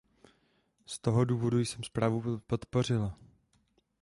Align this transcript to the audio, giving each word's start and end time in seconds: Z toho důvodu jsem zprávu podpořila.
Z 0.85 0.99
toho 0.99 1.25
důvodu 1.25 1.59
jsem 1.59 1.83
zprávu 1.83 2.39
podpořila. 2.39 3.17